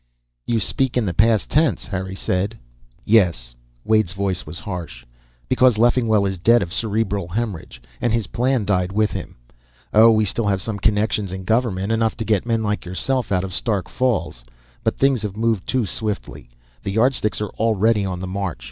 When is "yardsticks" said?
16.93-17.39